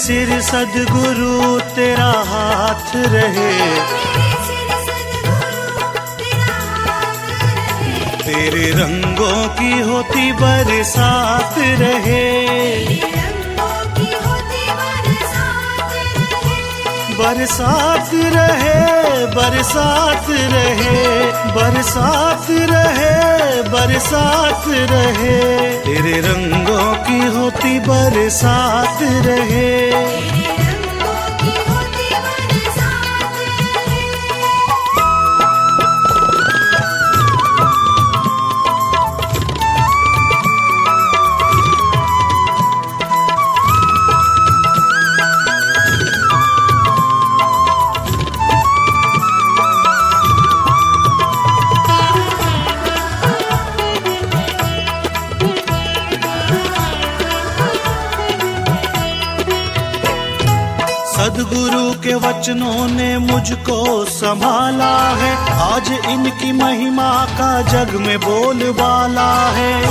[0.00, 3.50] सिर सदगुरु तेरा हाथ रहे।
[8.22, 12.24] तेरे रंगों की होती बरसात रहे।
[17.18, 18.78] बरसात रहे
[19.26, 20.98] बरसात रहे
[21.54, 25.38] बरसात रहे बरसात रहे।
[25.78, 29.89] तेरे रंगों की होती बरसात रहे।
[61.20, 69.82] सदगुरु के वचनों ने मुझको संभाला है। आज इनकी महिमा का जग में बोलबाला है।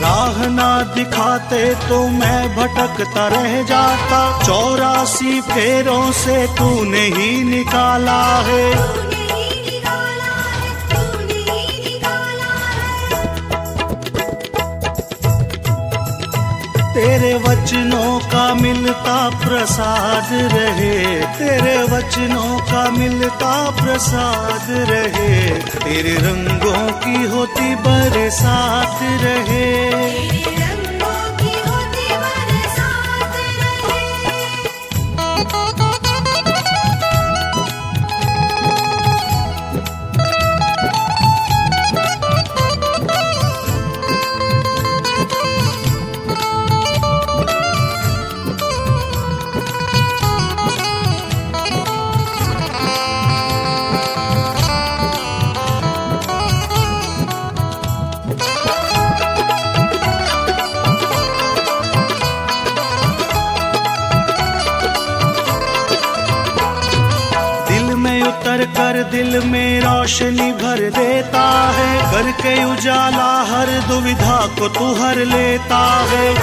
[0.00, 9.09] राह ना दिखाते तो मैं भटकता रह जाता। चौरासी फेरों से तूने ही निकाला है।
[17.00, 27.24] तेरे वचनों का मिलता प्रसाद रहे, तेरे वचनों का मिलता प्रसाद रहे, तेरे रंगों की
[27.24, 30.39] होती बरसात रहे।
[68.60, 75.16] उतर कर दिल में रोशनी भर देता है। करके उजाला हर दुविधा को तू हर
[75.16, 76.34] लेता है।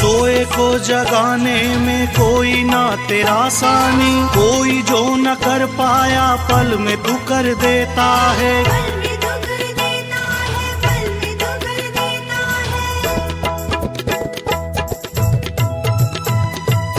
[0.00, 7.02] सोए को जगाने में कोई ना तेरा सानी। कोई जो न कर पाया पल में
[7.02, 8.64] तू कर देता है।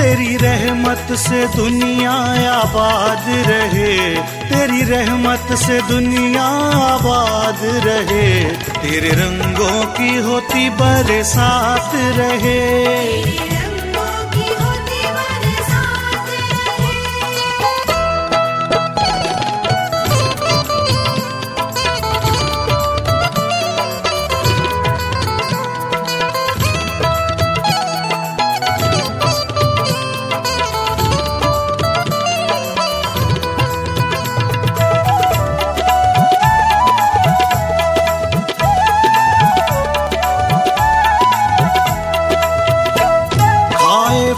[0.01, 2.11] तेरी रहमत से दुनिया
[2.51, 4.15] आबाद रहे,
[4.49, 6.45] तेरी रहमत से दुनिया
[6.85, 8.43] आबाद रहे,
[8.81, 13.50] तेरे रंगों की होती बरसात रहे।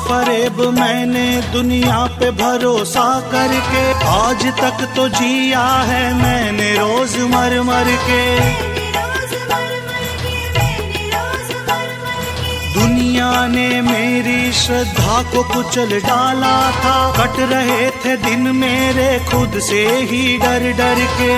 [0.04, 7.92] फरेब मैंने दुनिया पे भरोसा करके, आज तक तो जिया है मैंने रोज मर मर
[8.06, 8.24] के।
[12.74, 19.86] दुनिया ने मेरी श्रद्धा को कुचल डाला था, कट रहे थे दिन मेरे खुद से
[20.12, 21.34] ही डर डर के।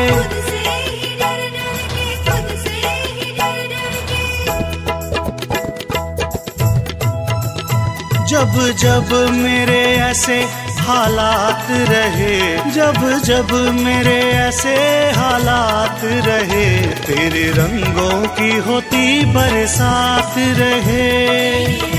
[8.36, 10.36] जब जब मेरे ऐसे
[10.80, 14.76] हालात रहे, जब जब मेरे ऐसे
[15.16, 21.95] हालात रहे, तेरे रंगों की होती बरसात रहे।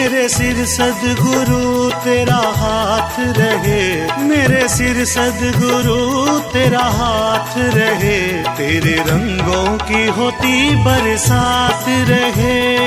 [0.00, 10.06] मेरे सिर सदगुरु, तेरा हाथ रहे। मेरे सिर सदगुरु, तेरा हाथ रहे। तेरे रंगों की
[10.06, 12.78] होती बरसात रहे।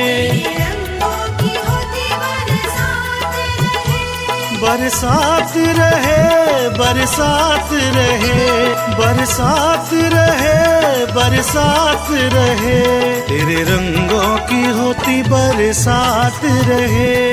[4.58, 12.82] बरसात रहे बरसात रहे बरसात रहे। बरसात रहे।
[13.22, 17.24] तेरे रंगों की होती बरसात रहे।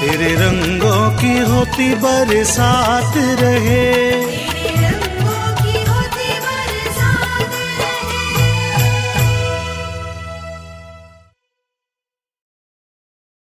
[0.00, 4.17] तेरे रंगों की होती बरसात रहे।